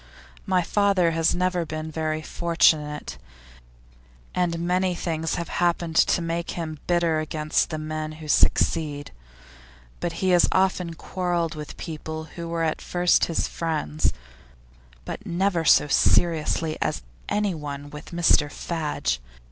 My 0.47 0.63
father 0.63 1.11
has 1.11 1.35
never 1.35 1.63
been 1.63 1.91
very 1.91 2.23
fortunate, 2.23 3.19
and 4.33 4.57
many 4.57 4.95
things 4.95 5.35
have 5.35 5.47
happened 5.47 5.95
to 5.95 6.21
make 6.23 6.49
him 6.57 6.79
bitter 6.87 7.19
against 7.19 7.69
the 7.69 7.77
men 7.77 8.13
who 8.13 8.27
succeed; 8.27 9.11
he 10.11 10.29
has 10.29 10.47
often 10.51 10.95
quarrelled 10.95 11.53
with 11.53 11.77
people 11.77 12.23
who 12.35 12.47
were 12.47 12.63
at 12.63 12.81
first 12.81 13.25
his 13.25 13.47
friends, 13.47 14.11
but 15.05 15.23
never 15.23 15.63
so 15.63 15.85
seriously 15.87 16.79
with 16.81 17.03
anyone 17.29 17.85
as 17.85 17.91
with 17.91 18.05
Mr 18.09 18.51
Fadge. 18.51 19.19